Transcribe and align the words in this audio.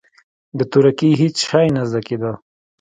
د 0.57 0.59
تورکي 0.71 1.09
هېڅ 1.21 1.35
شى 1.49 1.63
نه 1.75 1.83
زده 1.89 2.01
کېده. 2.07 2.31